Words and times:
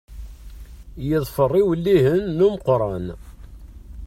Yeḍfer 1.07 1.51
iwellihen 1.61 2.23
n 2.37 2.45
umeqqran. 2.47 3.05